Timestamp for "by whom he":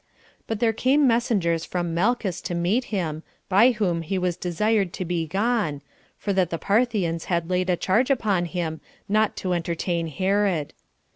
3.47-4.17